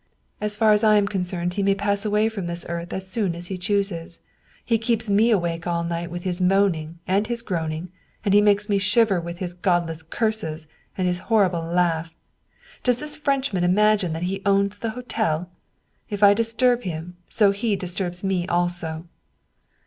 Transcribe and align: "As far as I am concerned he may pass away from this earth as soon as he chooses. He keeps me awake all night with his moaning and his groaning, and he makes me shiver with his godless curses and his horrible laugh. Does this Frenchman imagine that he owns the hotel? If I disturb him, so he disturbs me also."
"As 0.41 0.55
far 0.55 0.71
as 0.71 0.83
I 0.83 0.95
am 0.97 1.07
concerned 1.07 1.53
he 1.53 1.61
may 1.61 1.75
pass 1.75 2.05
away 2.05 2.27
from 2.27 2.47
this 2.47 2.65
earth 2.67 2.91
as 2.91 3.07
soon 3.07 3.35
as 3.35 3.49
he 3.53 3.55
chooses. 3.59 4.21
He 4.65 4.79
keeps 4.79 5.11
me 5.11 5.29
awake 5.29 5.67
all 5.67 5.83
night 5.83 6.09
with 6.09 6.23
his 6.23 6.41
moaning 6.41 6.97
and 7.05 7.27
his 7.27 7.43
groaning, 7.43 7.91
and 8.25 8.33
he 8.33 8.41
makes 8.41 8.67
me 8.67 8.79
shiver 8.79 9.21
with 9.21 9.37
his 9.37 9.53
godless 9.53 10.01
curses 10.01 10.67
and 10.97 11.05
his 11.07 11.19
horrible 11.29 11.61
laugh. 11.61 12.15
Does 12.83 12.99
this 12.99 13.15
Frenchman 13.15 13.63
imagine 13.63 14.13
that 14.13 14.23
he 14.23 14.41
owns 14.43 14.79
the 14.79 14.89
hotel? 14.97 15.51
If 16.09 16.23
I 16.23 16.33
disturb 16.33 16.81
him, 16.81 17.17
so 17.29 17.51
he 17.51 17.75
disturbs 17.75 18.23
me 18.23 18.47
also." 18.47 19.05